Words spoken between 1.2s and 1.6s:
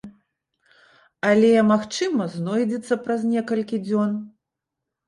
Але,